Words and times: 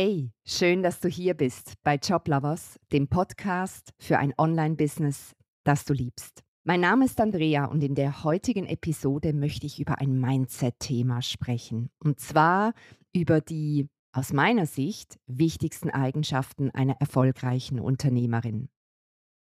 Hey, 0.00 0.30
schön, 0.46 0.84
dass 0.84 1.00
du 1.00 1.08
hier 1.08 1.34
bist 1.34 1.72
bei 1.82 1.96
Joblovers, 1.96 2.78
dem 2.92 3.08
Podcast 3.08 3.90
für 3.98 4.16
ein 4.16 4.32
Online-Business, 4.38 5.32
das 5.64 5.84
du 5.86 5.92
liebst. 5.92 6.44
Mein 6.62 6.82
Name 6.82 7.06
ist 7.06 7.20
Andrea 7.20 7.64
und 7.64 7.82
in 7.82 7.96
der 7.96 8.22
heutigen 8.22 8.66
Episode 8.66 9.32
möchte 9.32 9.66
ich 9.66 9.80
über 9.80 9.98
ein 9.98 10.20
Mindset-Thema 10.20 11.20
sprechen. 11.20 11.90
Und 11.98 12.20
zwar 12.20 12.74
über 13.12 13.40
die 13.40 13.88
aus 14.12 14.32
meiner 14.32 14.66
Sicht 14.66 15.18
wichtigsten 15.26 15.90
Eigenschaften 15.90 16.70
einer 16.70 16.94
erfolgreichen 17.00 17.80
Unternehmerin. 17.80 18.68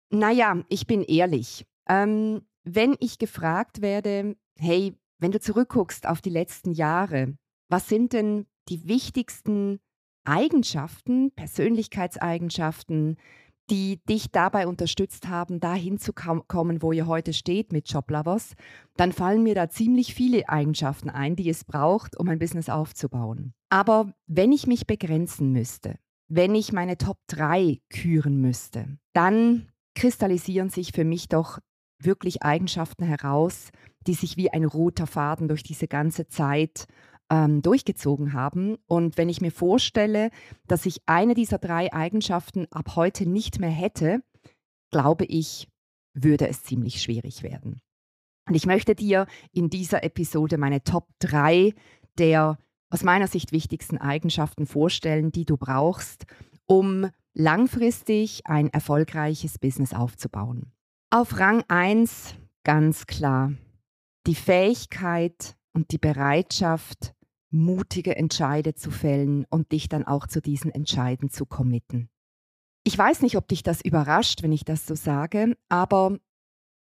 Naja, 0.09 0.63
ich 0.69 0.87
bin 0.87 1.03
ehrlich. 1.03 1.67
Ähm, 1.87 2.41
wenn 2.63 2.95
ich 2.99 3.19
gefragt 3.19 3.83
werde, 3.83 4.35
hey, 4.57 4.95
wenn 5.19 5.31
du 5.31 5.39
zurückguckst 5.39 6.07
auf 6.07 6.19
die 6.19 6.31
letzten 6.31 6.71
Jahre, 6.71 7.37
was 7.69 7.87
sind 7.87 8.13
denn 8.13 8.47
die 8.69 8.87
wichtigsten 8.87 9.81
Eigenschaften, 10.27 11.31
Persönlichkeitseigenschaften, 11.31 13.17
die 13.69 13.99
dich 14.09 14.31
dabei 14.31 14.67
unterstützt 14.67 15.27
haben, 15.27 15.59
dahin 15.59 15.97
zu 15.97 16.13
kommen, 16.13 16.81
wo 16.81 16.91
ihr 16.91 17.07
heute 17.07 17.33
steht 17.33 17.73
mit 17.73 17.89
Joblovers, 17.89 18.53
dann 18.95 19.11
fallen 19.11 19.43
mir 19.43 19.55
da 19.55 19.69
ziemlich 19.69 20.13
viele 20.13 20.47
Eigenschaften 20.47 21.09
ein, 21.09 21.35
die 21.35 21.49
es 21.49 21.65
braucht, 21.65 22.17
um 22.17 22.29
ein 22.29 22.39
Business 22.39 22.69
aufzubauen. 22.69 23.53
Aber 23.69 24.13
wenn 24.27 24.51
ich 24.51 24.67
mich 24.67 24.87
begrenzen 24.87 25.51
müsste, 25.51 25.97
wenn 26.29 26.55
ich 26.55 26.71
meine 26.71 26.97
Top 26.97 27.17
3 27.27 27.79
küren 27.89 28.39
müsste, 28.39 28.97
dann 29.13 29.67
kristallisieren 29.95 30.69
sich 30.69 30.91
für 30.91 31.05
mich 31.05 31.27
doch 31.27 31.59
wirklich 31.99 32.43
Eigenschaften 32.43 33.03
heraus, 33.03 33.69
die 34.05 34.13
sich 34.13 34.37
wie 34.37 34.49
ein 34.51 34.65
roter 34.65 35.07
Faden 35.07 35.47
durch 35.47 35.63
diese 35.63 35.87
ganze 35.87 36.27
Zeit 36.27 36.85
ähm, 37.29 37.61
durchgezogen 37.61 38.33
haben. 38.33 38.77
Und 38.87 39.17
wenn 39.17 39.29
ich 39.29 39.41
mir 39.41 39.51
vorstelle, 39.51 40.29
dass 40.67 40.85
ich 40.85 41.01
eine 41.05 41.33
dieser 41.33 41.57
drei 41.57 41.91
Eigenschaften 41.93 42.67
ab 42.71 42.95
heute 42.95 43.27
nicht 43.27 43.59
mehr 43.59 43.69
hätte, 43.69 44.21
glaube 44.91 45.25
ich, 45.25 45.67
würde 46.13 46.47
es 46.47 46.63
ziemlich 46.63 47.01
schwierig 47.01 47.43
werden. 47.43 47.81
Und 48.47 48.55
ich 48.55 48.65
möchte 48.65 48.95
dir 48.95 49.27
in 49.51 49.69
dieser 49.69 50.03
Episode 50.03 50.57
meine 50.57 50.83
Top 50.83 51.07
3 51.19 51.73
der 52.17 52.57
aus 52.89 53.03
meiner 53.03 53.27
Sicht 53.27 53.51
wichtigsten 53.51 53.97
Eigenschaften 53.97 54.65
vorstellen, 54.65 55.31
die 55.31 55.45
du 55.45 55.57
brauchst, 55.57 56.25
um 56.65 57.09
langfristig 57.33 58.41
ein 58.45 58.69
erfolgreiches 58.69 59.59
Business 59.59 59.93
aufzubauen. 59.93 60.71
Auf 61.09 61.37
Rang 61.39 61.63
1 61.67 62.35
ganz 62.63 63.05
klar 63.05 63.53
die 64.25 64.35
Fähigkeit 64.35 65.55
und 65.73 65.91
die 65.91 65.97
Bereitschaft, 65.97 67.13
mutige 67.49 68.15
Entscheide 68.15 68.73
zu 68.75 68.91
fällen 68.91 69.45
und 69.49 69.71
dich 69.71 69.89
dann 69.89 70.05
auch 70.05 70.27
zu 70.27 70.41
diesen 70.41 70.71
Entscheiden 70.71 71.29
zu 71.29 71.45
committen. 71.45 72.09
Ich 72.83 72.97
weiß 72.97 73.21
nicht, 73.21 73.37
ob 73.37 73.47
dich 73.47 73.63
das 73.63 73.81
überrascht, 73.81 74.43
wenn 74.43 74.51
ich 74.51 74.63
das 74.63 74.85
so 74.85 74.95
sage, 74.95 75.57
aber 75.69 76.17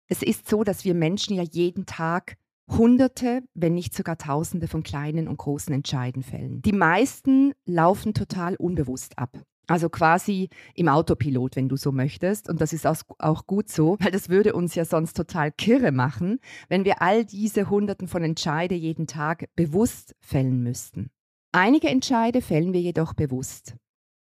es 0.07 0.23
ist 0.23 0.49
so, 0.49 0.65
dass 0.65 0.85
wir 0.85 0.95
Menschen 0.95 1.37
ja 1.37 1.43
jeden 1.43 1.87
Tag 1.87 2.37
Hunderte, 2.69 3.43
wenn 3.55 3.75
nicht 3.75 3.95
sogar 3.95 4.19
Tausende 4.19 4.69
von 4.69 4.83
kleinen 4.83 5.29
und 5.29 5.39
großen 5.39 5.73
Entscheiden 5.73 6.23
fällen. 6.23 6.63
Die 6.63 6.73
meisten 6.73 7.53
laufen 7.65 8.15
total 8.15 8.57
unbewusst 8.57 9.19
ab. 9.19 9.43
Also 9.69 9.91
quasi 9.91 10.49
im 10.75 10.89
Autopilot, 10.89 11.57
wenn 11.57 11.69
du 11.69 11.77
so 11.77 11.93
möchtest. 11.93 12.49
Und 12.49 12.61
das 12.61 12.73
ist 12.73 12.87
auch 12.87 13.47
gut 13.47 13.69
so, 13.69 13.97
weil 14.01 14.11
das 14.11 14.31
würde 14.31 14.55
uns 14.55 14.75
ja 14.75 14.85
sonst 14.87 15.15
total 15.15 15.53
kirre 15.53 15.93
machen, 15.93 16.41
wenn 16.69 16.85
wir 16.85 17.03
all 17.03 17.25
diese 17.27 17.69
Hunderten 17.69 18.09
von 18.09 18.23
Entscheide 18.23 18.75
jeden 18.75 19.07
Tag 19.07 19.49
bewusst 19.57 20.15
fällen 20.21 20.63
müssten. 20.63 21.11
Einige 21.53 21.89
Entscheide 21.89 22.41
fällen 22.41 22.73
wir 22.73 22.81
jedoch 22.81 23.13
bewusst. 23.13 23.77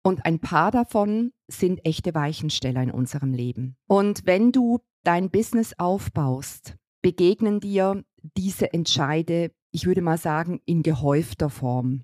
Und 0.03 0.25
ein 0.25 0.39
paar 0.39 0.71
davon 0.71 1.31
sind 1.47 1.85
echte 1.85 2.13
Weichensteller 2.13 2.83
in 2.83 2.91
unserem 2.91 3.33
Leben. 3.33 3.75
Und 3.87 4.25
wenn 4.25 4.51
du 4.51 4.79
dein 5.03 5.29
Business 5.29 5.73
aufbaust, 5.77 6.75
begegnen 7.01 7.59
dir 7.59 8.03
diese 8.37 8.73
Entscheide, 8.73 9.51
ich 9.71 9.85
würde 9.85 10.01
mal 10.01 10.17
sagen, 10.17 10.61
in 10.65 10.83
gehäufter 10.83 11.49
Form. 11.49 12.03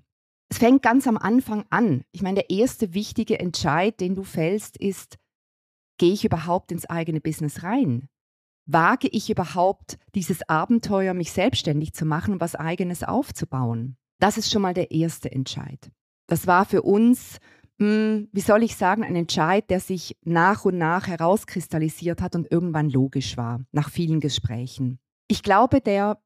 Es 0.50 0.58
fängt 0.58 0.82
ganz 0.82 1.06
am 1.06 1.18
Anfang 1.18 1.64
an. 1.70 2.04
Ich 2.12 2.22
meine, 2.22 2.36
der 2.36 2.50
erste 2.50 2.94
wichtige 2.94 3.38
Entscheid, 3.38 4.00
den 4.00 4.14
du 4.14 4.22
fällst, 4.22 4.76
ist, 4.78 5.18
gehe 5.98 6.12
ich 6.12 6.24
überhaupt 6.24 6.72
ins 6.72 6.86
eigene 6.86 7.20
Business 7.20 7.62
rein? 7.62 8.08
Wage 8.66 9.08
ich 9.08 9.30
überhaupt 9.30 9.98
dieses 10.14 10.48
Abenteuer, 10.48 11.14
mich 11.14 11.32
selbstständig 11.32 11.92
zu 11.92 12.04
machen 12.04 12.34
und 12.34 12.40
was 12.40 12.54
eigenes 12.54 13.02
aufzubauen? 13.02 13.96
Das 14.20 14.36
ist 14.36 14.50
schon 14.50 14.62
mal 14.62 14.74
der 14.74 14.90
erste 14.90 15.30
Entscheid. 15.30 15.90
Das 16.26 16.46
war 16.46 16.64
für 16.64 16.82
uns, 16.82 17.38
mh, 17.78 17.86
hm, 17.86 18.28
wie 18.32 18.40
soll 18.40 18.62
ich 18.62 18.76
sagen, 18.76 19.04
ein 19.04 19.16
Entscheid, 19.16 19.68
der 19.70 19.80
sich 19.80 20.16
nach 20.22 20.64
und 20.64 20.78
nach 20.78 21.06
herauskristallisiert 21.06 22.20
hat 22.20 22.36
und 22.36 22.50
irgendwann 22.50 22.90
logisch 22.90 23.36
war, 23.36 23.64
nach 23.72 23.90
vielen 23.90 24.20
Gesprächen. 24.20 24.98
Ich 25.28 25.42
glaube, 25.42 25.80
der 25.80 26.18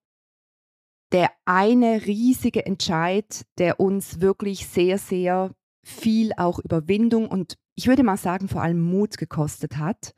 der 1.13 1.31
eine 1.45 2.07
riesige 2.07 2.65
Entscheid, 2.65 3.45
der 3.59 3.81
uns 3.81 4.21
wirklich 4.21 4.67
sehr, 4.67 4.99
sehr 4.99 5.55
viel 5.85 6.33
auch 6.37 6.59
Überwindung 6.59 7.29
und 7.29 7.59
ich 7.75 7.87
würde 7.87 8.03
mal 8.03 8.17
sagen 8.17 8.49
vor 8.49 8.63
allem 8.63 8.81
Mut 8.81 9.19
gekostet 9.19 9.77
hat, 9.77 10.15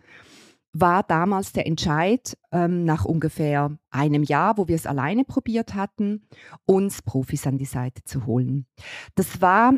war 0.72 1.02
damals 1.04 1.52
der 1.52 1.66
Entscheid, 1.66 2.36
ähm, 2.50 2.84
nach 2.84 3.04
ungefähr 3.04 3.76
einem 3.90 4.24
Jahr, 4.24 4.58
wo 4.58 4.66
wir 4.66 4.74
es 4.74 4.86
alleine 4.86 5.24
probiert 5.24 5.74
hatten, 5.74 6.26
uns 6.64 7.02
Profis 7.02 7.46
an 7.46 7.58
die 7.58 7.64
Seite 7.64 8.02
zu 8.04 8.26
holen. 8.26 8.66
Das 9.14 9.40
war 9.40 9.74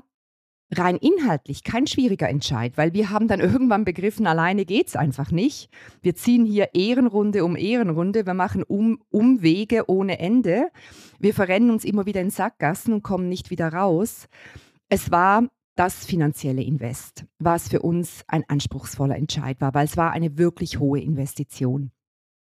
rein 0.73 0.97
inhaltlich 0.97 1.63
kein 1.63 1.87
schwieriger 1.87 2.29
Entscheid, 2.29 2.73
weil 2.77 2.93
wir 2.93 3.11
haben 3.11 3.29
dann 3.29 3.41
irgendwann 3.41 3.85
begriffen, 3.85 4.27
alleine 4.27 4.65
geht 4.65 4.89
es 4.89 4.97
einfach 4.97 5.31
nicht. 5.31 5.69
Wir 6.03 6.15
ziehen 6.15 6.45
hier 6.45 6.75
Ehrenrunde 6.75 7.45
um 7.45 7.57
Ehrenrunde, 7.57 8.27
wir 8.27 8.35
machen 8.35 8.63
um, 8.63 9.01
Umwege 9.11 9.89
ohne 9.89 10.19
Ende. 10.19 10.69
Wir 11.19 11.35
verrennen 11.35 11.71
uns 11.71 11.85
immer 11.85 12.07
wieder 12.07 12.21
in 12.21 12.31
Sackgassen 12.31 12.93
und 12.93 13.03
kommen 13.03 13.29
nicht 13.29 13.51
wieder 13.51 13.73
raus. 13.73 14.29
Es 14.89 15.11
war 15.11 15.49
das 15.77 16.07
finanzielle 16.07 16.63
Invest, 16.63 17.27
was 17.39 17.69
für 17.69 17.83
uns 17.83 18.25
ein 18.27 18.45
anspruchsvoller 18.49 19.17
Entscheid 19.17 19.61
war, 19.61 19.75
weil 19.75 19.85
es 19.85 19.97
war 19.97 20.13
eine 20.13 20.39
wirklich 20.39 20.79
hohe 20.79 21.01
Investition. 21.01 21.93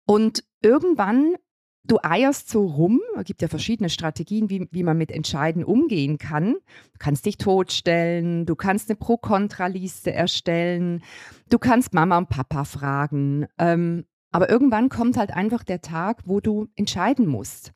Und 0.06 0.44
irgendwann 0.60 1.34
du 1.84 1.98
eierst 2.02 2.48
so 2.48 2.66
rum. 2.66 3.00
Es 3.16 3.24
gibt 3.24 3.42
ja 3.42 3.48
verschiedene 3.48 3.90
Strategien, 3.90 4.50
wie, 4.50 4.68
wie 4.70 4.82
man 4.82 4.98
mit 4.98 5.12
Entscheiden 5.12 5.64
umgehen 5.64 6.18
kann. 6.18 6.54
Du 6.54 6.98
kannst 6.98 7.26
dich 7.26 7.36
totstellen, 7.36 8.46
du 8.46 8.56
kannst 8.56 8.88
eine 8.88 8.96
Pro-Kontra-Liste 8.96 10.12
erstellen, 10.12 11.02
du 11.50 11.58
kannst 11.58 11.94
Mama 11.94 12.18
und 12.18 12.28
Papa 12.28 12.64
fragen. 12.64 13.46
Ähm, 13.58 14.04
aber 14.30 14.50
irgendwann 14.50 14.88
kommt 14.88 15.16
halt 15.16 15.32
einfach 15.32 15.62
der 15.62 15.80
Tag, 15.80 16.22
wo 16.24 16.40
du 16.40 16.66
entscheiden 16.74 17.26
musst. 17.26 17.72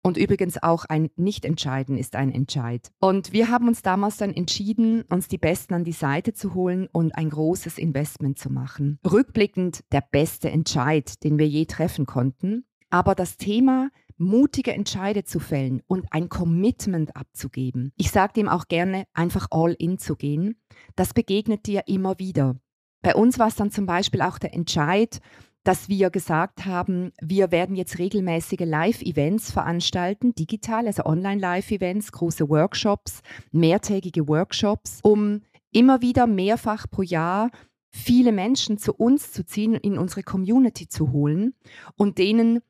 Und 0.00 0.16
übrigens 0.16 0.62
auch 0.62 0.84
ein 0.84 1.10
Nicht-Entscheiden 1.16 1.98
ist 1.98 2.14
ein 2.14 2.32
Entscheid. 2.32 2.92
Und 3.00 3.32
wir 3.32 3.50
haben 3.50 3.66
uns 3.66 3.82
damals 3.82 4.16
dann 4.16 4.32
entschieden, 4.32 5.02
uns 5.10 5.26
die 5.26 5.38
Besten 5.38 5.74
an 5.74 5.84
die 5.84 5.92
Seite 5.92 6.32
zu 6.32 6.54
holen 6.54 6.88
und 6.92 7.16
ein 7.16 7.30
großes 7.30 7.78
Investment 7.78 8.38
zu 8.38 8.50
machen. 8.50 9.00
Rückblickend 9.04 9.84
der 9.90 10.04
beste 10.08 10.50
Entscheid, 10.50 11.22
den 11.24 11.38
wir 11.38 11.48
je 11.48 11.66
treffen 11.66 12.06
konnten. 12.06 12.64
Aber 12.90 13.14
das 13.14 13.36
Thema, 13.36 13.90
mutige 14.16 14.72
Entscheide 14.72 15.24
zu 15.24 15.40
fällen 15.40 15.82
und 15.86 16.06
ein 16.10 16.28
Commitment 16.28 17.16
abzugeben, 17.16 17.92
ich 17.96 18.10
sage 18.10 18.32
dem 18.34 18.48
auch 18.48 18.66
gerne, 18.68 19.04
einfach 19.14 19.48
all 19.50 19.74
in 19.78 19.98
zu 19.98 20.16
gehen, 20.16 20.60
das 20.96 21.14
begegnet 21.14 21.66
dir 21.66 21.82
immer 21.86 22.18
wieder. 22.18 22.56
Bei 23.02 23.14
uns 23.14 23.38
war 23.38 23.48
es 23.48 23.54
dann 23.54 23.70
zum 23.70 23.86
Beispiel 23.86 24.22
auch 24.22 24.38
der 24.38 24.54
Entscheid, 24.54 25.20
dass 25.64 25.88
wir 25.88 26.10
gesagt 26.10 26.64
haben, 26.64 27.12
wir 27.20 27.50
werden 27.50 27.76
jetzt 27.76 27.98
regelmäßige 27.98 28.60
Live-Events 28.60 29.52
veranstalten, 29.52 30.34
digital, 30.34 30.86
also 30.86 31.04
Online-Live-Events, 31.04 32.12
große 32.12 32.48
Workshops, 32.48 33.20
mehrtägige 33.52 34.26
Workshops, 34.28 35.00
um 35.02 35.42
immer 35.70 36.00
wieder 36.00 36.26
mehrfach 36.26 36.86
pro 36.90 37.02
Jahr 37.02 37.50
viele 37.90 38.32
Menschen 38.32 38.78
zu 38.78 38.94
uns 38.94 39.32
zu 39.32 39.44
ziehen, 39.44 39.74
in 39.74 39.98
unsere 39.98 40.22
Community 40.22 40.88
zu 40.88 41.12
holen 41.12 41.54
und 41.96 42.18
denen 42.18 42.60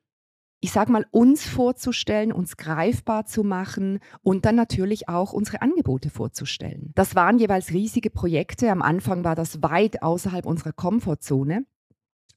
ich 0.60 0.72
sage 0.72 0.90
mal, 0.90 1.06
uns 1.10 1.46
vorzustellen, 1.46 2.32
uns 2.32 2.56
greifbar 2.56 3.26
zu 3.26 3.44
machen 3.44 4.00
und 4.22 4.44
dann 4.44 4.56
natürlich 4.56 5.08
auch 5.08 5.32
unsere 5.32 5.62
Angebote 5.62 6.10
vorzustellen. 6.10 6.92
Das 6.94 7.14
waren 7.14 7.38
jeweils 7.38 7.70
riesige 7.70 8.10
Projekte. 8.10 8.70
Am 8.70 8.82
Anfang 8.82 9.22
war 9.24 9.36
das 9.36 9.62
weit 9.62 10.02
außerhalb 10.02 10.46
unserer 10.46 10.72
Komfortzone. 10.72 11.64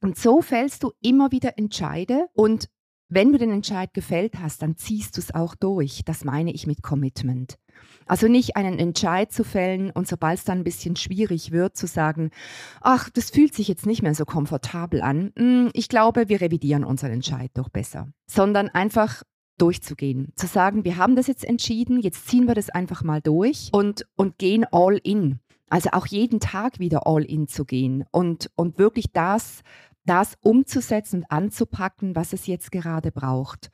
Und 0.02 0.18
so 0.18 0.42
fällst 0.42 0.84
du 0.84 0.92
immer 1.02 1.32
wieder 1.32 1.58
Entscheide 1.58 2.28
und 2.34 2.70
wenn 3.12 3.34
du 3.34 3.38
den 3.38 3.52
Entscheid 3.52 3.94
gefällt 3.94 4.40
hast, 4.40 4.62
dann 4.62 4.78
ziehst 4.78 5.18
du 5.18 5.22
es 5.22 5.36
auch 5.36 5.54
durch. 5.54 6.04
Das 6.06 6.24
meine 6.24 6.52
ich 6.52 6.66
mit 6.66 6.82
Commitment. 6.82 7.58
Also 8.06 8.28
nicht 8.28 8.56
einen 8.56 8.80
Entscheid 8.80 9.32
zu 9.32 9.44
fällen 9.44 9.92
und 9.92 10.08
sobald 10.08 10.40
es 10.40 10.46
dann 10.46 10.60
ein 10.60 10.64
bisschen 10.64 10.96
schwierig 10.96 11.52
wird, 11.52 11.76
zu 11.76 11.88
sagen, 11.88 12.32
ach, 12.80 13.10
das 13.10 13.30
fühlt 13.30 13.54
sich 13.54 13.68
jetzt 13.68 13.86
nicht 13.86 14.02
mehr 14.02 14.16
so 14.16 14.26
komfortabel 14.26 15.02
an. 15.02 15.32
Hm, 15.38 15.72
ich 15.74 15.90
glaube, 15.90 16.30
wir 16.30 16.42
revidieren 16.42 16.84
unseren 16.84 17.12
Entscheid 17.12 17.52
doch 17.54 17.70
besser. 17.70 18.08
Sondern 18.28 18.70
einfach 18.70 19.24
durchzugehen. 19.58 20.32
Zu 20.36 20.48
sagen, 20.48 20.86
wir 20.86 20.98
haben 20.98 21.16
das 21.16 21.28
jetzt 21.28 21.44
entschieden, 21.44 22.00
jetzt 22.00 22.28
ziehen 22.28 22.48
wir 22.48 22.56
das 22.56 22.70
einfach 22.70 23.04
mal 23.04 23.22
durch 23.22 23.70
und, 23.72 24.06
und 24.16 24.38
gehen 24.38 24.66
all 24.72 24.98
in. 25.04 25.40
Also 25.70 25.92
auch 25.92 26.06
jeden 26.06 26.40
Tag 26.40 26.80
wieder 26.80 27.08
all 27.08 27.24
in 27.24 27.48
zu 27.48 27.64
gehen 27.64 28.04
und, 28.12 28.52
und 28.56 28.78
wirklich 28.78 29.14
das, 29.14 29.62
das 30.06 30.38
umzusetzen 30.42 31.20
und 31.20 31.32
anzupacken, 31.32 32.16
was 32.16 32.34
es 32.34 32.48
jetzt 32.48 32.72
gerade 32.72 33.12
braucht. 33.12 33.72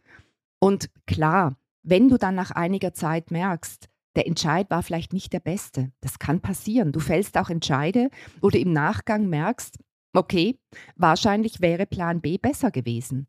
Und 0.59 0.89
klar, 1.05 1.57
wenn 1.83 2.09
du 2.09 2.17
dann 2.17 2.35
nach 2.35 2.51
einiger 2.51 2.93
Zeit 2.93 3.31
merkst, 3.31 3.87
der 4.15 4.27
Entscheid 4.27 4.69
war 4.69 4.81
vielleicht 4.81 5.13
nicht 5.13 5.31
der 5.31 5.39
beste. 5.39 5.91
Das 6.01 6.17
kann 6.17 6.41
passieren. 6.41 6.91
Du 6.91 6.99
fällst 6.99 7.37
auch 7.37 7.49
Entscheide, 7.49 8.09
wo 8.41 8.49
du 8.49 8.57
im 8.57 8.73
Nachgang 8.73 9.27
merkst, 9.29 9.77
okay, 10.13 10.59
wahrscheinlich 10.95 11.61
wäre 11.61 11.85
Plan 11.85 12.19
B 12.19 12.37
besser 12.39 12.71
gewesen. 12.71 13.27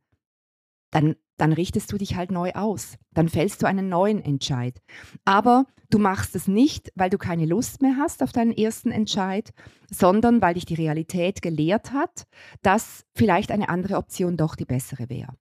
Dann, 0.90 1.16
dann 1.36 1.52
richtest 1.52 1.92
du 1.92 1.98
dich 1.98 2.16
halt 2.16 2.30
neu 2.30 2.52
aus. 2.52 2.96
Dann 3.12 3.28
fällst 3.28 3.62
du 3.62 3.66
einen 3.66 3.88
neuen 3.88 4.22
Entscheid. 4.22 4.80
Aber 5.24 5.66
du 5.90 5.98
machst 5.98 6.34
es 6.34 6.48
nicht, 6.48 6.90
weil 6.94 7.10
du 7.10 7.18
keine 7.18 7.46
Lust 7.46 7.82
mehr 7.82 7.96
hast 7.96 8.22
auf 8.22 8.32
deinen 8.32 8.52
ersten 8.52 8.90
Entscheid, 8.90 9.50
sondern 9.90 10.40
weil 10.40 10.54
dich 10.54 10.66
die 10.66 10.74
Realität 10.74 11.42
gelehrt 11.42 11.92
hat, 11.92 12.24
dass 12.62 13.04
vielleicht 13.14 13.50
eine 13.50 13.68
andere 13.68 13.96
Option 13.96 14.36
doch 14.36 14.56
die 14.56 14.64
bessere 14.64 15.08
wäre. 15.08 15.34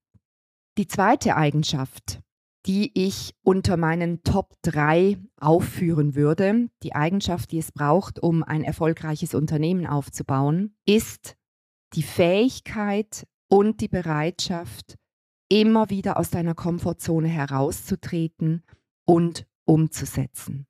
Die 0.78 0.88
zweite 0.88 1.36
Eigenschaft, 1.36 2.22
die 2.68 2.92
ich 2.94 3.34
unter 3.44 3.78
meinen 3.78 4.24
Top 4.24 4.54
3 4.64 5.18
aufführen 5.40 6.16
würde, 6.16 6.70
die 6.84 6.94
Eigenschaft, 6.94 7.52
die 7.52 7.60
es 7.60 7.72
braucht, 7.72 8.22
um 8.22 8.44
ein 8.44 8.64
erfolgreiches 8.64 9.34
Unternehmen 9.34 9.88
aufzubauen, 9.88 10.76
ist 10.86 11.36
die 11.94 12.04
Fähigkeit 12.04 13.26
und 13.48 13.80
die 13.80 13.88
Bereitschaft, 13.88 14.98
immer 15.50 15.90
wieder 15.90 16.18
aus 16.18 16.30
deiner 16.30 16.56
Komfortzone 16.56 17.28
herauszutreten 17.28 18.64
und 19.06 19.48
umzusetzen. 19.66 20.68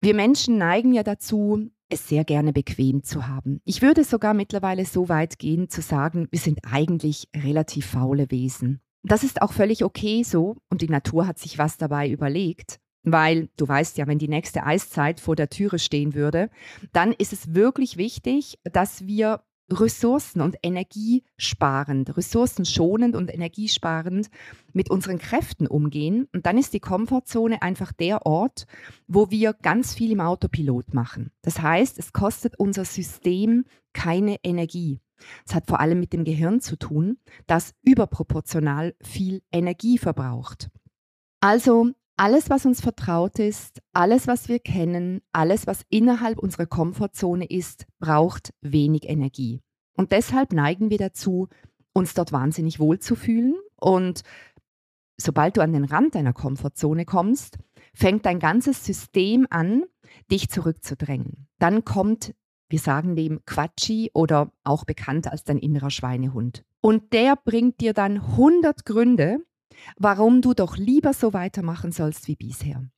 Wir 0.00 0.14
Menschen 0.14 0.58
neigen 0.58 0.92
ja 0.92 1.02
dazu, 1.02 1.70
es 1.88 2.06
sehr 2.08 2.24
gerne 2.24 2.52
bequem 2.52 3.02
zu 3.02 3.26
haben. 3.26 3.60
Ich 3.64 3.82
würde 3.82 4.04
sogar 4.04 4.34
mittlerweile 4.34 4.84
so 4.84 5.08
weit 5.08 5.38
gehen 5.38 5.68
zu 5.68 5.80
sagen, 5.80 6.28
wir 6.30 6.38
sind 6.38 6.60
eigentlich 6.70 7.28
relativ 7.34 7.86
faule 7.86 8.30
Wesen. 8.30 8.80
Das 9.02 9.24
ist 9.24 9.42
auch 9.42 9.52
völlig 9.52 9.84
okay 9.84 10.22
so 10.22 10.56
und 10.70 10.82
die 10.82 10.88
Natur 10.88 11.26
hat 11.26 11.38
sich 11.38 11.58
was 11.58 11.78
dabei 11.78 12.08
überlegt. 12.08 12.78
Weil 13.04 13.48
du 13.56 13.66
weißt 13.66 13.96
ja, 13.96 14.06
wenn 14.06 14.18
die 14.18 14.28
nächste 14.28 14.64
Eiszeit 14.64 15.20
vor 15.20 15.36
der 15.36 15.48
Türe 15.48 15.78
stehen 15.78 16.14
würde, 16.14 16.50
dann 16.92 17.12
ist 17.12 17.32
es 17.32 17.54
wirklich 17.54 17.96
wichtig, 17.96 18.58
dass 18.64 19.06
wir 19.06 19.40
ressourcen- 19.70 20.40
und 20.40 20.56
energiesparend, 20.62 22.16
ressourcenschonend 22.16 23.14
und 23.14 23.32
energiesparend 23.32 24.28
mit 24.72 24.90
unseren 24.90 25.18
Kräften 25.18 25.66
umgehen. 25.66 26.28
Und 26.32 26.46
dann 26.46 26.58
ist 26.58 26.72
die 26.72 26.80
Komfortzone 26.80 27.62
einfach 27.62 27.92
der 27.92 28.24
Ort, 28.26 28.66
wo 29.06 29.30
wir 29.30 29.52
ganz 29.52 29.94
viel 29.94 30.12
im 30.12 30.20
Autopilot 30.20 30.94
machen. 30.94 31.30
Das 31.42 31.60
heißt, 31.60 31.98
es 31.98 32.12
kostet 32.12 32.58
unser 32.58 32.84
System 32.84 33.64
keine 33.92 34.36
Energie. 34.42 35.00
Es 35.46 35.54
hat 35.54 35.66
vor 35.66 35.80
allem 35.80 36.00
mit 36.00 36.12
dem 36.12 36.24
Gehirn 36.24 36.60
zu 36.60 36.76
tun, 36.76 37.18
das 37.46 37.74
überproportional 37.82 38.94
viel 39.02 39.42
Energie 39.52 39.98
verbraucht. 39.98 40.70
Also 41.40 41.92
alles, 42.18 42.50
was 42.50 42.66
uns 42.66 42.80
vertraut 42.80 43.38
ist, 43.38 43.80
alles, 43.92 44.26
was 44.26 44.48
wir 44.48 44.58
kennen, 44.58 45.22
alles, 45.32 45.66
was 45.66 45.82
innerhalb 45.88 46.38
unserer 46.38 46.66
Komfortzone 46.66 47.46
ist, 47.46 47.86
braucht 47.98 48.52
wenig 48.60 49.08
Energie. 49.08 49.62
Und 49.96 50.12
deshalb 50.12 50.52
neigen 50.52 50.90
wir 50.90 50.98
dazu, 50.98 51.48
uns 51.92 52.14
dort 52.14 52.32
wahnsinnig 52.32 52.78
wohl 52.78 52.98
zu 52.98 53.16
fühlen. 53.16 53.54
Und 53.76 54.22
sobald 55.16 55.56
du 55.56 55.60
an 55.60 55.72
den 55.72 55.84
Rand 55.84 56.14
deiner 56.14 56.32
Komfortzone 56.32 57.04
kommst, 57.04 57.58
fängt 57.94 58.26
dein 58.26 58.38
ganzes 58.38 58.84
System 58.84 59.46
an, 59.50 59.84
dich 60.30 60.48
zurückzudrängen. 60.48 61.48
Dann 61.58 61.84
kommt 61.84 62.34
wir 62.70 62.78
sagen 62.78 63.16
dem 63.16 63.44
Quatschi 63.46 64.10
oder 64.12 64.52
auch 64.62 64.84
bekannt 64.84 65.26
als 65.26 65.44
dein 65.44 65.58
innerer 65.58 65.90
Schweinehund. 65.90 66.64
Und 66.80 67.12
der 67.12 67.34
bringt 67.36 67.80
dir 67.80 67.94
dann 67.94 68.18
100 68.18 68.84
Gründe, 68.84 69.38
warum 69.96 70.42
du 70.42 70.54
doch 70.54 70.76
lieber 70.76 71.12
so 71.12 71.32
weitermachen 71.32 71.92
sollst 71.92 72.28
wie 72.28 72.36
bisher. 72.36 72.88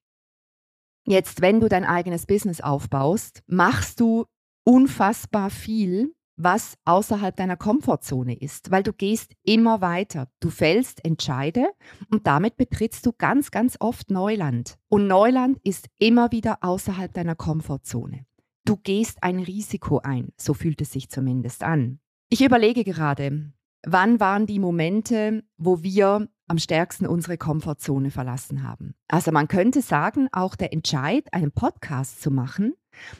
Jetzt, 1.06 1.40
wenn 1.40 1.60
du 1.60 1.68
dein 1.68 1.84
eigenes 1.84 2.26
Business 2.26 2.60
aufbaust, 2.60 3.42
machst 3.46 4.00
du 4.00 4.26
unfassbar 4.64 5.50
viel, 5.50 6.14
was 6.36 6.76
außerhalb 6.84 7.36
deiner 7.36 7.56
Komfortzone 7.56 8.38
ist, 8.38 8.70
weil 8.70 8.82
du 8.82 8.92
gehst 8.92 9.34
immer 9.44 9.80
weiter. 9.80 10.28
Du 10.40 10.50
fällst 10.50 11.04
Entscheide 11.04 11.68
und 12.10 12.26
damit 12.26 12.56
betrittst 12.56 13.04
du 13.04 13.12
ganz, 13.12 13.50
ganz 13.50 13.76
oft 13.80 14.10
Neuland. 14.10 14.78
Und 14.88 15.06
Neuland 15.06 15.58
ist 15.64 15.88
immer 15.98 16.32
wieder 16.32 16.58
außerhalb 16.62 17.12
deiner 17.12 17.34
Komfortzone. 17.34 18.24
Du 18.64 18.76
gehst 18.76 19.22
ein 19.22 19.38
Risiko 19.38 19.98
ein, 19.98 20.32
so 20.36 20.54
fühlt 20.54 20.80
es 20.80 20.92
sich 20.92 21.10
zumindest 21.10 21.62
an. 21.62 22.00
Ich 22.30 22.42
überlege 22.42 22.84
gerade, 22.84 23.52
wann 23.84 24.20
waren 24.20 24.46
die 24.46 24.60
Momente, 24.60 25.42
wo 25.56 25.82
wir 25.82 26.28
am 26.50 26.58
stärksten 26.58 27.06
unsere 27.06 27.38
Komfortzone 27.38 28.10
verlassen 28.10 28.64
haben. 28.64 28.94
Also 29.06 29.30
man 29.30 29.46
könnte 29.46 29.82
sagen, 29.82 30.28
auch 30.32 30.56
der 30.56 30.72
Entscheid, 30.72 31.32
einen 31.32 31.52
Podcast 31.52 32.20
zu 32.20 32.32
machen, 32.32 32.74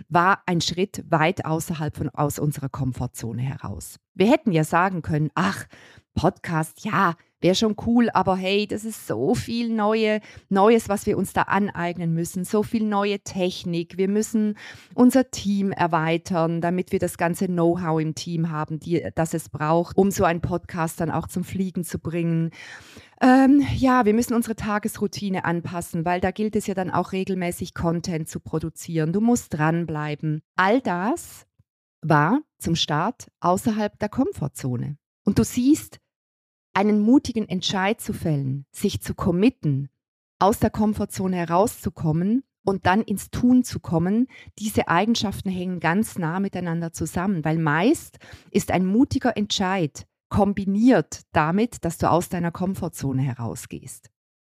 war 0.09 0.43
ein 0.47 0.61
Schritt 0.61 1.05
weit 1.09 1.45
außerhalb 1.45 1.97
von 1.97 2.09
aus 2.09 2.41
unserer 2.41 2.69
Komfortzone 2.69 3.41
heraus. 3.41 4.01
Wir 4.15 4.29
hätten 4.29 4.51
ja 4.51 4.65
sagen 4.65 5.03
können, 5.03 5.31
ach, 5.37 5.67
Podcast, 6.15 6.85
ja, 6.85 7.15
wäre 7.41 7.55
schon 7.55 7.77
cool, 7.87 8.11
aber 8.11 8.37
hey, 8.37 8.67
das 8.67 8.85
ist 8.85 9.07
so 9.07 9.35
viel 9.35 9.71
neue, 9.71 10.21
Neues, 10.49 10.89
was 10.89 11.07
wir 11.07 11.17
uns 11.17 11.33
da 11.33 11.43
aneignen 11.43 12.13
müssen, 12.13 12.45
so 12.45 12.63
viel 12.63 12.85
neue 12.85 13.21
Technik. 13.21 13.97
Wir 13.97 14.09
müssen 14.09 14.57
unser 14.95 15.31
Team 15.31 15.73
erweitern, 15.73 16.61
damit 16.61 16.93
wir 16.93 16.99
das 16.99 17.17
ganze 17.17 17.47
Know-how 17.47 18.01
im 18.01 18.15
Team 18.15 18.51
haben, 18.51 18.79
die, 18.79 19.07
das 19.15 19.35
es 19.35 19.49
braucht, 19.49 19.97
um 19.97 20.11
so 20.11 20.25
einen 20.25 20.41
Podcast 20.41 21.01
dann 21.01 21.11
auch 21.11 21.29
zum 21.29 21.45
Fliegen 21.45 21.85
zu 21.85 21.99
bringen. 21.99 22.51
Ähm, 23.23 23.63
ja, 23.77 24.05
wir 24.07 24.15
müssen 24.15 24.35
unsere 24.35 24.57
Tagesroutine 24.57 25.45
anpassen, 25.45 26.05
weil 26.05 26.21
da 26.21 26.31
gilt 26.31 26.57
es 26.57 26.67
ja 26.67 26.75
dann 26.75 26.91
auch 26.91 27.13
regelmäßig 27.13 27.75
Content 27.75 28.29
zu 28.29 28.41
produzieren. 28.41 29.13
Du 29.13 29.21
musst 29.21 29.55
dranbleiben. 29.55 30.43
All 30.57 30.81
das 30.81 31.47
war 32.03 32.41
zum 32.59 32.77
Start 32.77 33.31
außerhalb 33.41 33.99
der 33.99 34.09
Komfortzone. 34.09 34.97
Und 35.25 35.39
du 35.39 35.45
siehst, 35.45 35.99
einen 36.73 37.01
mutigen 37.01 37.49
Entscheid 37.49 38.01
zu 38.01 38.13
fällen, 38.13 38.67
sich 38.73 39.01
zu 39.01 39.15
committen, 39.15 39.89
aus 40.39 40.59
der 40.59 40.71
Komfortzone 40.71 41.37
herauszukommen 41.37 42.43
und 42.65 42.87
dann 42.87 43.03
ins 43.03 43.31
Tun 43.31 43.65
zu 43.65 43.81
kommen, 43.81 44.27
diese 44.59 44.89
Eigenschaften 44.89 45.51
hängen 45.51 45.81
ganz 45.81 46.19
nah 46.19 46.41
miteinander 46.41 46.93
zusammen, 46.93 47.45
weil 47.45 47.59
meist 47.59 48.19
ist 48.51 48.71
ein 48.71 48.87
mutiger 48.87 49.37
Entscheid 49.37 50.07
kombiniert 50.31 51.23
damit, 51.33 51.85
dass 51.85 51.99
du 51.99 52.11
aus 52.11 52.29
deiner 52.29 52.53
Komfortzone 52.53 53.21
herausgehst. 53.21 54.11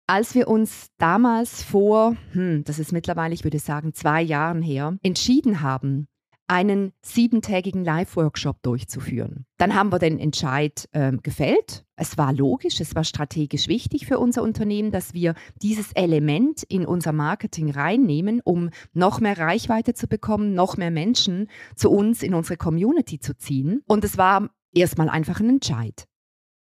Als 0.05 0.35
wir 0.35 0.47
uns 0.47 0.89
damals 0.97 1.63
vor, 1.63 2.15
hm, 2.33 2.63
das 2.65 2.77
ist 2.77 2.91
mittlerweile, 2.91 3.33
ich 3.33 3.43
würde 3.43 3.59
sagen, 3.59 3.93
zwei 3.93 4.21
Jahren 4.21 4.61
her, 4.61 4.97
entschieden 5.01 5.61
haben, 5.61 6.07
einen 6.53 6.93
siebentägigen 7.01 7.83
Live-Workshop 7.83 8.61
durchzuführen. 8.61 9.47
Dann 9.57 9.73
haben 9.73 9.91
wir 9.91 9.97
den 9.97 10.19
Entscheid 10.19 10.87
äh, 10.91 11.11
gefällt. 11.13 11.83
Es 11.95 12.15
war 12.19 12.31
logisch, 12.31 12.79
es 12.79 12.93
war 12.93 13.03
strategisch 13.03 13.67
wichtig 13.67 14.05
für 14.05 14.19
unser 14.19 14.43
Unternehmen, 14.43 14.91
dass 14.91 15.15
wir 15.15 15.33
dieses 15.63 15.93
Element 15.93 16.61
in 16.61 16.85
unser 16.85 17.11
Marketing 17.11 17.71
reinnehmen, 17.71 18.39
um 18.43 18.69
noch 18.93 19.19
mehr 19.19 19.35
Reichweite 19.35 19.95
zu 19.95 20.07
bekommen, 20.07 20.53
noch 20.53 20.77
mehr 20.77 20.91
Menschen 20.91 21.49
zu 21.75 21.89
uns 21.89 22.21
in 22.21 22.35
unsere 22.35 22.57
Community 22.57 23.19
zu 23.19 23.35
ziehen. 23.35 23.81
Und 23.87 24.03
es 24.03 24.19
war 24.19 24.51
erstmal 24.75 25.09
einfach 25.09 25.39
ein 25.39 25.49
Entscheid. 25.49 26.05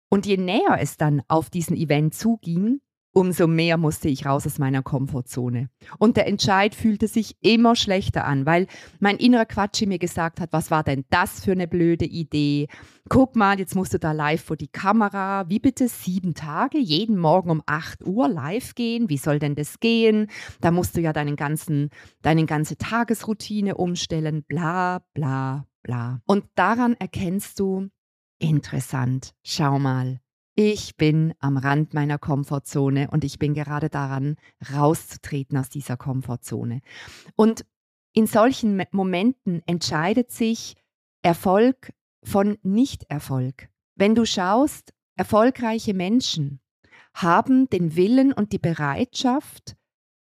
Und 0.08 0.24
je 0.24 0.38
näher 0.38 0.78
es 0.80 0.96
dann 0.96 1.20
auf 1.28 1.50
diesen 1.50 1.76
Event 1.76 2.14
zuging, 2.14 2.80
umso 3.12 3.46
mehr 3.46 3.76
musste 3.76 4.08
ich 4.08 4.26
raus 4.26 4.46
aus 4.46 4.58
meiner 4.58 4.82
Komfortzone. 4.82 5.68
Und 5.98 6.16
der 6.16 6.26
Entscheid 6.26 6.74
fühlte 6.74 7.08
sich 7.08 7.36
immer 7.40 7.76
schlechter 7.76 8.24
an, 8.24 8.46
weil 8.46 8.66
mein 9.00 9.18
innerer 9.18 9.44
Quatschi 9.44 9.86
mir 9.86 9.98
gesagt 9.98 10.40
hat, 10.40 10.52
was 10.52 10.70
war 10.70 10.82
denn 10.82 11.04
das 11.10 11.44
für 11.44 11.52
eine 11.52 11.68
blöde 11.68 12.06
Idee? 12.06 12.68
Guck 13.08 13.36
mal, 13.36 13.58
jetzt 13.58 13.74
musst 13.74 13.92
du 13.94 13.98
da 13.98 14.12
live 14.12 14.42
vor 14.42 14.56
die 14.56 14.68
Kamera. 14.68 15.48
Wie 15.48 15.58
bitte 15.58 15.88
sieben 15.88 16.34
Tage? 16.34 16.78
Jeden 16.78 17.18
Morgen 17.18 17.50
um 17.50 17.62
8 17.66 18.06
Uhr 18.06 18.28
live 18.28 18.74
gehen? 18.74 19.10
Wie 19.10 19.18
soll 19.18 19.38
denn 19.38 19.54
das 19.54 19.80
gehen? 19.80 20.28
Da 20.60 20.70
musst 20.70 20.96
du 20.96 21.00
ja 21.00 21.12
deinen 21.12 21.36
ganzen, 21.36 21.90
deine 22.22 22.46
ganze 22.46 22.76
Tagesroutine 22.76 23.76
umstellen. 23.76 24.44
Bla, 24.48 25.04
bla, 25.14 25.66
bla. 25.82 26.20
Und 26.26 26.44
daran 26.54 26.94
erkennst 26.94 27.60
du, 27.60 27.88
interessant, 28.38 29.34
schau 29.42 29.78
mal, 29.78 30.20
ich 30.54 30.96
bin 30.96 31.34
am 31.38 31.56
Rand 31.56 31.94
meiner 31.94 32.18
Komfortzone 32.18 33.08
und 33.10 33.24
ich 33.24 33.38
bin 33.38 33.54
gerade 33.54 33.88
daran, 33.88 34.36
rauszutreten 34.72 35.56
aus 35.56 35.70
dieser 35.70 35.96
Komfortzone. 35.96 36.80
Und 37.36 37.64
in 38.12 38.26
solchen 38.26 38.82
Momenten 38.90 39.62
entscheidet 39.66 40.30
sich 40.30 40.76
Erfolg 41.22 41.92
von 42.22 42.58
Nicht-Erfolg. 42.62 43.68
Wenn 43.94 44.14
du 44.14 44.26
schaust, 44.26 44.92
erfolgreiche 45.16 45.94
Menschen 45.94 46.60
haben 47.14 47.68
den 47.70 47.96
Willen 47.96 48.32
und 48.32 48.52
die 48.52 48.58
Bereitschaft, 48.58 49.76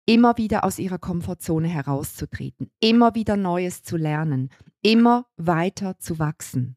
immer 0.05 0.37
wieder 0.37 0.63
aus 0.63 0.79
ihrer 0.79 0.99
Komfortzone 0.99 1.67
herauszutreten, 1.67 2.71
immer 2.79 3.15
wieder 3.15 3.37
Neues 3.37 3.83
zu 3.83 3.97
lernen, 3.97 4.49
immer 4.81 5.25
weiter 5.37 5.97
zu 5.99 6.19
wachsen. 6.19 6.75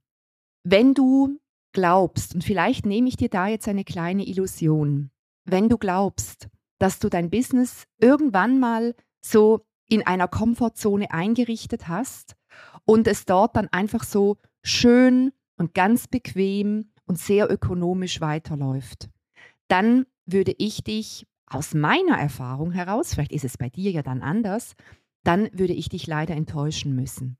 Wenn 0.62 0.94
du 0.94 1.40
glaubst, 1.74 2.34
und 2.34 2.42
vielleicht 2.42 2.86
nehme 2.86 3.08
ich 3.08 3.16
dir 3.16 3.28
da 3.28 3.48
jetzt 3.48 3.68
eine 3.68 3.84
kleine 3.84 4.26
Illusion, 4.26 5.10
wenn 5.44 5.68
du 5.68 5.76
glaubst, 5.76 6.48
dass 6.78 6.98
du 6.98 7.10
dein 7.10 7.28
Business 7.28 7.84
irgendwann 7.98 8.58
mal 8.58 8.94
so 9.20 9.66
in 9.88 10.06
einer 10.06 10.28
Komfortzone 10.28 11.10
eingerichtet 11.10 11.88
hast 11.88 12.36
und 12.86 13.06
es 13.06 13.26
dort 13.26 13.56
dann 13.56 13.68
einfach 13.68 14.04
so 14.04 14.38
schön 14.62 15.32
und 15.56 15.74
ganz 15.74 16.08
bequem 16.08 16.90
und 17.06 17.18
sehr 17.18 17.50
ökonomisch 17.50 18.20
weiterläuft, 18.22 19.10
dann 19.68 20.06
würde 20.24 20.54
ich 20.56 20.82
dich 20.82 21.26
aus 21.46 21.74
meiner 21.74 22.18
Erfahrung 22.18 22.72
heraus, 22.72 23.14
vielleicht 23.14 23.32
ist 23.32 23.44
es 23.44 23.58
bei 23.58 23.68
dir 23.68 23.90
ja 23.90 24.02
dann 24.02 24.22
anders, 24.22 24.74
dann 25.22 25.50
würde 25.52 25.74
ich 25.74 25.88
dich 25.88 26.06
leider 26.06 26.34
enttäuschen 26.34 26.94
müssen. 26.94 27.36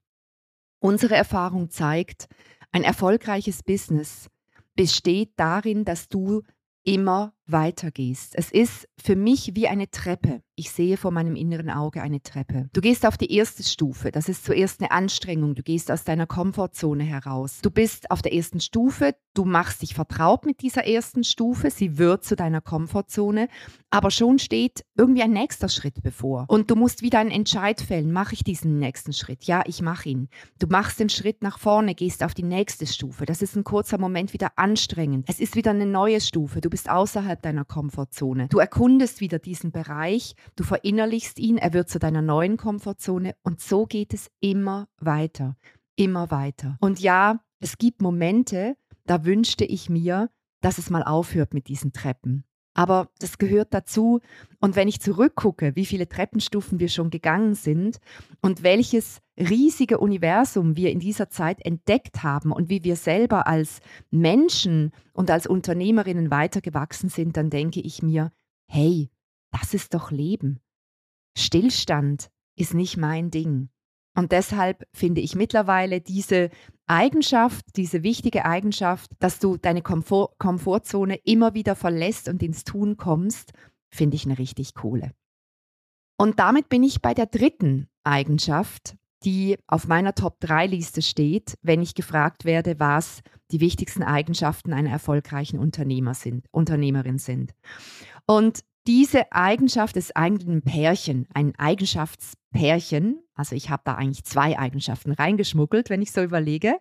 Unsere 0.81 1.15
Erfahrung 1.15 1.71
zeigt, 1.71 2.29
ein 2.75 2.83
erfolgreiches 2.83 3.63
Business 3.63 4.29
besteht 4.75 5.31
darin, 5.37 5.85
dass 5.85 6.09
du 6.09 6.43
immer 6.83 7.33
weitergehst. 7.47 8.35
Es 8.37 8.51
ist 8.51 8.89
für 8.97 9.17
mich 9.17 9.55
wie 9.55 9.69
eine 9.69 9.91
Treppe. 9.91 10.43
Ich 10.57 10.71
sehe 10.71 10.97
vor 10.97 11.11
meinem 11.11 11.35
inneren 11.35 11.69
Auge 11.69 12.01
eine 12.01 12.23
Treppe. 12.23 12.69
Du 12.73 12.81
gehst 12.81 13.05
auf 13.05 13.19
die 13.19 13.33
erste 13.33 13.65
Stufe. 13.65 14.13
Das 14.13 14.29
ist 14.29 14.45
zuerst 14.45 14.81
eine 14.81 14.93
Anstrengung. 14.93 15.57
Du 15.57 15.63
gehst 15.63 15.91
aus 15.91 16.05
deiner 16.05 16.27
Komfortzone 16.27 17.03
heraus. 17.03 17.59
Du 17.61 17.71
bist 17.71 18.11
auf 18.11 18.23
der 18.23 18.33
ersten 18.33 18.61
Stufe. 18.61 19.17
Du 19.35 19.45
machst 19.45 19.83
dich 19.83 19.95
vertraut 19.95 20.47
mit 20.47 20.63
dieser 20.63 20.87
ersten 20.87 21.25
Stufe. 21.25 21.71
Sie 21.71 21.99
wird 21.99 22.23
zu 22.25 22.37
deiner 22.37 22.61
Komfortzone. 22.61 23.49
Aber 23.91 24.13
schon 24.13 24.39
steht 24.39 24.85
irgendwie 24.97 25.23
ein 25.23 25.33
nächster 25.33 25.69
Schritt 25.69 26.03
bevor. 26.03 26.45
Und 26.47 26.71
du 26.71 26.77
musst 26.77 27.03
wieder 27.03 27.19
einen 27.19 27.33
Entscheid 27.33 27.81
fällen. 27.81 28.13
Mache 28.13 28.35
ich 28.35 28.45
diesen 28.45 28.79
nächsten 28.79 29.13
Schritt? 29.13 29.45
Ja, 29.45 29.65
ich 29.67 29.83
mache 29.83 30.09
ihn. 30.09 30.29
Du 30.61 30.69
machst 30.69 31.01
den 31.01 31.09
Schritt 31.09 31.43
nach 31.43 31.59
vorne, 31.59 31.97
gehst 31.97 32.23
auf 32.23 32.33
die 32.33 32.45
nächste 32.45 32.87
Stufe. 32.87 33.27
Das 33.27 33.43
ist 33.43 33.57
ein 33.57 33.65
kurzer 33.65 33.99
Moment 33.99 34.33
wieder 34.33 34.53
anstrengend. 34.57 35.27
Es 35.29 35.41
ist 35.41 35.57
wieder 35.57 35.73
eine 35.73 35.87
neue 35.87 36.21
Stufe. 36.21 36.61
Du 36.61 36.71
bist 36.71 36.89
außerhalb 36.89 37.34
deiner 37.43 37.65
Komfortzone. 37.65 38.49
Du 38.49 38.59
erkundest 38.59 39.21
wieder 39.21 39.39
diesen 39.39 39.73
Bereich, 39.73 40.35
du 40.57 40.65
verinnerlichst 40.65 41.39
ihn, 41.39 41.59
er 41.59 41.73
wird 41.73 41.89
zu 41.89 41.99
deiner 41.99 42.23
neuen 42.23 42.57
Komfortzone 42.57 43.35
und 43.43 43.61
so 43.61 43.87
geht 43.87 44.15
es 44.15 44.31
immer 44.41 44.89
weiter, 44.99 45.57
immer 45.97 46.31
weiter. 46.31 46.77
Und 46.81 47.01
ja, 47.01 47.41
es 47.61 47.79
gibt 47.79 48.03
Momente, 48.03 48.77
da 49.07 49.25
wünschte 49.25 49.65
ich 49.65 49.89
mir, 49.89 50.31
dass 50.61 50.79
es 50.79 50.91
mal 50.91 51.03
aufhört 51.03 51.55
mit 51.55 51.69
diesen 51.69 51.93
Treppen. 51.93 52.45
Aber 52.75 53.09
das 53.21 53.39
gehört 53.39 53.73
dazu. 53.73 54.21
Und 54.61 54.77
wenn 54.77 54.89
ich 54.89 55.01
zurückgucke, 55.01 55.77
wie 55.77 55.87
viele 55.87 56.09
Treppenstufen 56.09 56.81
wir 56.81 56.89
schon 56.89 57.11
gegangen 57.11 57.55
sind 57.55 57.99
und 58.43 58.63
welches 58.63 59.21
riesige 59.37 59.99
Universum 59.99 60.77
wir 60.77 60.91
in 60.91 61.01
dieser 61.01 61.29
Zeit 61.29 61.65
entdeckt 61.65 62.23
haben 62.23 62.53
und 62.53 62.69
wie 62.69 62.85
wir 62.85 62.97
selber 62.97 63.47
als 63.47 63.81
Menschen 64.11 64.93
und 65.13 65.31
als 65.31 65.47
Unternehmerinnen 65.47 66.31
weitergewachsen 66.31 67.09
sind, 67.09 67.37
dann 67.37 67.51
denke 67.51 67.81
ich 67.81 68.03
mir, 68.03 68.33
hey, 68.67 69.11
das 69.51 69.75
ist 69.75 69.95
doch 69.95 70.11
Leben. 70.11 70.61
Stillstand 71.37 72.31
ist 72.57 72.75
nicht 72.75 72.97
mein 72.97 73.31
Ding. 73.31 73.71
Und 74.17 74.31
deshalb 74.31 74.87
finde 74.93 75.21
ich 75.21 75.35
mittlerweile 75.35 76.01
diese 76.01 76.51
Eigenschaft, 76.87 77.65
diese 77.77 78.03
wichtige 78.05 78.45
Eigenschaft, 78.45 79.11
dass 79.19 79.41
du 79.41 79.57
deine 79.57 79.83
Komfort 79.83 80.39
Komfortzone 80.39 81.17
immer 81.25 81.55
wieder 81.55 81.75
verlässt 81.75 82.29
und 82.29 82.43
ins 82.43 82.63
Tun 82.63 82.97
kommst, 82.97 83.53
finde 83.91 84.15
ich 84.15 84.25
eine 84.25 84.39
richtig 84.39 84.75
coole. 84.75 85.13
Und 86.17 86.39
damit 86.39 86.69
bin 86.69 86.85
ich 86.85 87.03
bei 87.03 87.13
der 87.13 87.27
dritten 87.27 87.89
Eigenschaft, 88.05 88.97
die 89.25 89.57
auf 89.67 89.87
meiner 89.87 90.15
Top-3-Liste 90.15 91.03
steht, 91.03 91.57
wenn 91.63 91.83
ich 91.83 91.95
gefragt 91.95 92.45
werde, 92.45 92.79
was 92.79 93.23
die 93.51 93.61
wichtigsten 93.61 94.03
Eigenschaften 94.03 94.73
einer 94.73 94.91
erfolgreichen 94.91 95.59
Unternehmer 95.59 96.15
sind, 96.15 96.47
Unternehmerin 96.51 97.19
sind. 97.19 97.53
Und 98.27 98.61
diese 98.87 99.33
Eigenschaft 99.33 99.97
ist 99.97 100.17
eigentlich 100.17 100.49
ein 100.49 100.63
Pärchen, 100.63 101.27
ein 101.33 101.55
Eigenschaftspärchen. 101.57 103.23
Also 103.35 103.57
ich 103.57 103.71
habe 103.71 103.83
da 103.85 103.95
eigentlich 103.95 104.25
zwei 104.25 104.59
Eigenschaften 104.59 105.13
reingeschmuggelt, 105.13 105.89
wenn 105.89 106.03
ich 106.03 106.13
so 106.13 106.23
überlege. 106.23 106.79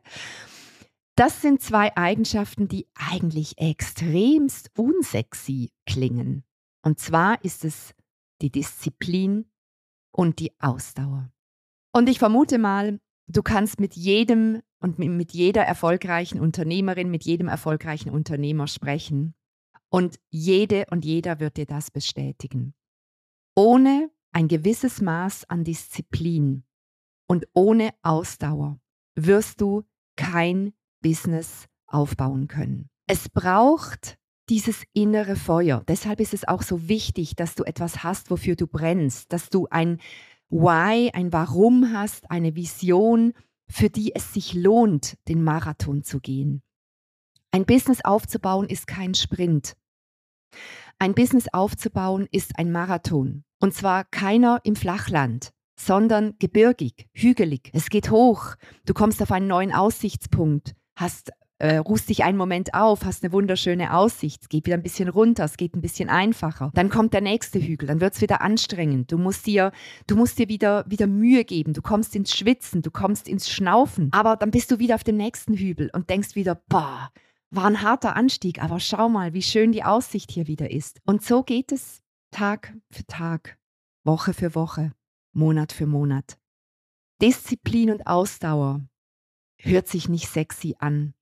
Das 1.16 1.42
sind 1.42 1.62
zwei 1.62 1.96
Eigenschaften, 1.96 2.68
die 2.68 2.88
eigentlich 2.96 3.58
extremst 3.58 4.72
unsexy 4.78 5.72
klingen. 5.86 6.44
Und 6.82 7.00
zwar 7.00 7.44
ist 7.44 7.64
es 7.64 7.94
die 8.42 8.52
Disziplin 8.52 9.46
und 10.12 10.40
die 10.40 10.52
Ausdauer. 10.60 11.33
Und 11.94 12.10
ich 12.10 12.20
vermute 12.20 12.58
mal, 12.58 13.00
du 13.28 13.44
kannst 13.44 13.80
mit 13.80 13.96
jedem 13.96 14.62
und 14.80 15.00
mit 15.00 15.32
jeder 15.32 15.64
erfolgreichen 15.64 16.40
Unternehmerin, 16.40 17.10
mit 17.10 17.24
jedem 17.24 17.48
erfolgreichen 17.48 18.10
Unternehmer 18.10 18.68
sprechen. 18.68 19.36
Und 19.90 20.20
jede 20.30 20.86
und 20.90 21.06
jeder 21.06 21.40
wird 21.40 21.56
dir 21.58 21.68
das 21.68 21.92
bestätigen. 21.92 22.74
Ohne 23.56 24.10
ein 24.32 24.48
gewisses 24.48 25.02
Maß 25.02 25.48
an 25.50 25.64
Disziplin 25.64 26.64
und 27.28 27.46
ohne 27.54 27.92
Ausdauer 28.02 28.80
wirst 29.16 29.62
du 29.62 29.84
kein 30.16 30.74
Business 31.02 31.68
aufbauen 31.86 32.48
können. 32.48 32.90
Es 33.06 33.30
braucht 33.30 34.18
dieses 34.50 34.84
innere 34.94 35.36
Feuer. 35.36 35.84
Deshalb 35.88 36.20
ist 36.20 36.34
es 36.34 36.48
auch 36.48 36.64
so 36.64 36.90
wichtig, 36.90 37.36
dass 37.36 37.56
du 37.56 37.64
etwas 37.64 38.04
hast, 38.04 38.32
wofür 38.32 38.56
du 38.56 38.68
brennst, 38.68 39.32
dass 39.32 39.50
du 39.50 39.68
ein 39.70 40.00
Why, 40.54 41.10
ein 41.14 41.34
Warum 41.34 41.94
hast, 41.94 42.30
eine 42.30 42.56
Vision, 42.56 43.34
für 43.68 43.90
die 43.90 44.14
es 44.14 44.36
sich 44.36 44.54
lohnt, 44.54 45.18
den 45.28 45.44
Marathon 45.44 46.04
zu 46.04 46.20
gehen. 46.20 46.62
Ein 47.50 47.66
Business 47.66 48.06
aufzubauen 48.06 48.70
ist 48.70 48.86
kein 48.86 49.16
Sprint. 49.16 49.76
Ein 51.00 51.16
Business 51.16 51.48
aufzubauen 51.52 52.28
ist 52.32 52.60
ein 52.60 52.72
Marathon. 52.72 53.44
Und 53.60 53.74
zwar 53.74 54.04
keiner 54.04 54.60
im 54.64 54.76
Flachland, 54.76 55.50
sondern 55.76 56.36
gebirgig, 56.38 57.08
hügelig. 57.14 57.72
Es 57.74 57.90
geht 57.90 58.12
hoch. 58.12 58.54
Du 58.86 58.94
kommst 58.94 59.24
auf 59.24 59.32
einen 59.32 59.48
neuen 59.48 59.74
Aussichtspunkt, 59.74 60.76
hast 60.96 61.32
äh, 61.64 61.78
ruhst 61.78 62.10
dich 62.10 62.26
einen 62.26 62.38
Moment 62.38 62.74
auf, 62.74 63.06
hast 63.06 63.24
eine 63.24 63.32
wunderschöne 63.32 63.94
Aussicht, 63.94 64.42
es 64.42 64.50
geht 64.50 64.66
wieder 64.66 64.76
ein 64.76 64.84
bisschen 64.84 65.08
runter, 65.08 65.46
es 65.46 65.56
geht 65.56 65.78
ein 65.78 65.82
bisschen 65.82 66.10
einfacher. 66.10 66.72
Dann 66.74 66.90
kommt 66.90 67.14
der 67.14 67.22
nächste 67.22 67.58
Hügel, 67.58 67.88
dann 67.88 68.02
wird 68.02 68.16
es 68.16 68.22
wieder 68.22 68.42
anstrengend. 68.42 69.14
Du 69.14 69.18
musst 69.18 69.46
dir, 69.46 69.72
du 70.06 70.18
musst 70.18 70.38
dir 70.40 70.50
wieder, 70.50 70.84
wieder 70.90 71.08
Mühe 71.08 71.46
geben, 71.46 71.72
du 71.72 71.82
kommst 71.82 72.18
ins 72.18 72.36
Schwitzen, 72.36 72.82
du 72.82 72.92
kommst 72.92 73.30
ins 73.30 73.50
Schnaufen. 73.50 74.10
Aber 74.12 74.36
dann 74.36 74.52
bist 74.52 74.72
du 74.72 74.80
wieder 74.80 74.96
auf 74.96 75.06
dem 75.06 75.16
nächsten 75.16 75.54
Hügel 75.54 75.90
und 75.94 76.10
denkst 76.10 76.36
wieder, 76.36 76.62
boah, 76.68 77.14
war 77.50 77.66
ein 77.66 77.82
harter 77.82 78.18
Anstieg, 78.18 78.62
aber 78.62 78.82
schau 78.82 79.08
mal, 79.08 79.32
wie 79.32 79.42
schön 79.42 79.72
die 79.72 79.86
Aussicht 79.86 80.32
hier 80.32 80.48
wieder 80.48 80.70
ist. 80.70 81.00
Und 81.06 81.24
so 81.24 81.44
geht 81.44 81.72
es 81.72 82.02
Tag 82.32 82.74
für 82.92 83.06
Tag, 83.06 83.58
Woche 84.04 84.34
für 84.34 84.54
Woche, 84.54 84.92
Monat 85.32 85.72
für 85.72 85.88
Monat. 85.88 86.38
Disziplin 87.22 87.90
und 87.90 88.06
Ausdauer 88.06 88.82
hört 89.56 89.88
sich 89.88 90.10
nicht 90.10 90.28
sexy 90.28 90.76
an. 90.80 91.14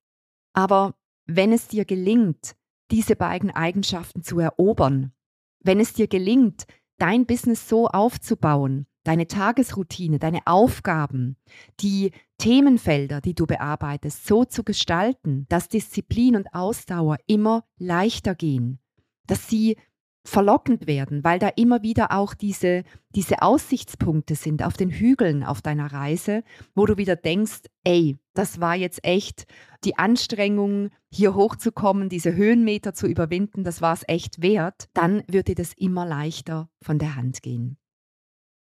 Aber 0.53 0.95
wenn 1.25 1.51
es 1.51 1.67
dir 1.67 1.85
gelingt, 1.85 2.55
diese 2.91 3.15
beiden 3.15 3.51
Eigenschaften 3.51 4.23
zu 4.23 4.39
erobern, 4.39 5.13
wenn 5.59 5.79
es 5.79 5.93
dir 5.93 6.07
gelingt, 6.07 6.65
dein 6.97 7.25
Business 7.25 7.69
so 7.69 7.87
aufzubauen, 7.87 8.85
deine 9.03 9.27
Tagesroutine, 9.27 10.19
deine 10.19 10.41
Aufgaben, 10.45 11.37
die 11.79 12.11
Themenfelder, 12.37 13.21
die 13.21 13.33
du 13.33 13.47
bearbeitest, 13.47 14.27
so 14.27 14.45
zu 14.45 14.63
gestalten, 14.63 15.45
dass 15.49 15.69
Disziplin 15.69 16.35
und 16.35 16.53
Ausdauer 16.53 17.17
immer 17.27 17.63
leichter 17.77 18.35
gehen, 18.35 18.79
dass 19.27 19.47
sie 19.47 19.77
verlockend 20.23 20.87
werden, 20.87 21.23
weil 21.23 21.39
da 21.39 21.47
immer 21.49 21.81
wieder 21.81 22.11
auch 22.11 22.33
diese, 22.33 22.83
diese 23.15 23.41
Aussichtspunkte 23.41 24.35
sind 24.35 24.63
auf 24.63 24.77
den 24.77 24.89
Hügeln 24.89 25.43
auf 25.43 25.61
deiner 25.61 25.91
Reise, 25.91 26.43
wo 26.75 26.85
du 26.85 26.97
wieder 26.97 27.15
denkst, 27.15 27.61
ey, 27.83 28.17
das 28.33 28.61
war 28.61 28.75
jetzt 28.75 29.03
echt 29.03 29.45
die 29.83 29.97
Anstrengung, 29.97 30.89
hier 31.09 31.33
hochzukommen, 31.33 32.07
diese 32.07 32.35
Höhenmeter 32.35 32.93
zu 32.93 33.07
überwinden, 33.07 33.63
das 33.63 33.81
war 33.81 33.93
es 33.93 34.03
echt 34.07 34.41
wert, 34.41 34.89
dann 34.93 35.23
wird 35.27 35.47
dir 35.47 35.55
das 35.55 35.73
immer 35.73 36.05
leichter 36.05 36.69
von 36.81 36.99
der 36.99 37.15
Hand 37.15 37.41
gehen 37.41 37.77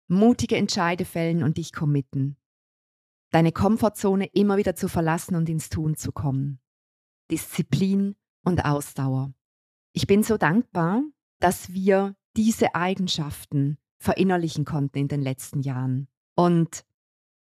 mutige 0.10 0.58
Entscheide 0.58 1.06
fällen 1.06 1.44
und 1.44 1.58
dich 1.58 1.72
committen. 1.72 2.36
Deine 3.32 3.52
Komfortzone 3.52 4.26
immer 4.34 4.58
wieder 4.58 4.76
zu 4.76 4.88
verlassen 4.90 5.36
und 5.36 5.48
ins 5.48 5.70
Tun 5.70 5.96
zu 5.96 6.12
kommen. 6.12 6.60
Disziplin 7.32 8.16
und 8.44 8.66
Ausdauer. 8.66 9.34
Ich 9.94 10.08
bin 10.08 10.24
so 10.24 10.38
dankbar, 10.38 11.04
dass 11.40 11.72
wir 11.72 12.16
diese 12.36 12.76
Eigenschaften 12.76 13.78
verinnerlichen 13.98 14.66
konnten 14.66 14.98
in 14.98 15.08
den 15.08 15.22
letzten 15.22 15.62
Jahren. 15.62 16.08
Und 16.36 16.86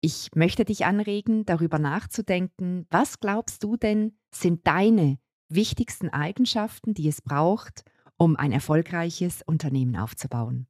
ich 0.02 0.30
möchte 0.36 0.66
dich 0.66 0.86
anregen, 0.86 1.46
darüber 1.46 1.80
nachzudenken, 1.80 2.86
was 2.90 3.20
glaubst 3.20 3.64
du 3.64 3.78
denn 3.78 4.18
sind 4.32 4.68
deine 4.68 5.18
wichtigsten 5.50 6.10
Eigenschaften, 6.10 6.94
die 6.94 7.08
es 7.08 7.22
braucht, 7.22 7.84
um 8.18 8.36
ein 8.36 8.52
erfolgreiches 8.52 9.42
Unternehmen 9.44 9.96
aufzubauen. 9.96 10.68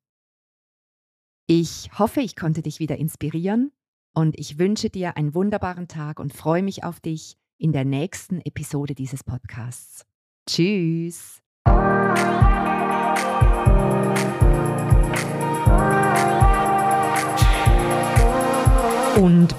Ich 1.47 1.89
hoffe, 1.97 2.21
ich 2.21 2.35
konnte 2.35 2.61
dich 2.61 2.79
wieder 2.79 2.97
inspirieren 2.97 3.71
und 4.13 4.37
ich 4.39 4.59
wünsche 4.59 4.89
dir 4.89 5.17
einen 5.17 5.33
wunderbaren 5.33 5.87
Tag 5.87 6.19
und 6.19 6.33
freue 6.33 6.63
mich 6.63 6.83
auf 6.83 6.99
dich 6.99 7.37
in 7.57 7.71
der 7.73 7.85
nächsten 7.85 8.39
Episode 8.41 8.95
dieses 8.95 9.23
Podcasts. 9.23 10.05
Tschüss! 10.47 11.41